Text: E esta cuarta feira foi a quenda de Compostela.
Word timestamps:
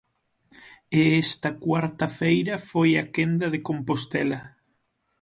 E 0.99 1.01
esta 1.23 1.49
cuarta 1.65 2.07
feira 2.19 2.55
foi 2.69 2.89
a 3.01 3.05
quenda 3.15 3.47
de 3.53 3.59
Compostela. 3.67 4.39